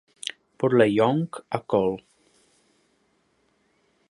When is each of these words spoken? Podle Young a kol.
Podle 0.57 0.87
Young 0.89 1.29
a 1.51 1.59
kol. 1.59 1.93